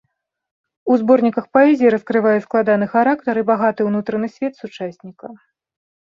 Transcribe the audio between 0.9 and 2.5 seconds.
У зборніках паэзіі раскрывае